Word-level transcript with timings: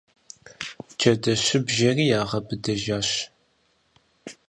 Джэдэщыбжэри 0.99 2.05
ягъэбыдэжащ. 2.19 3.09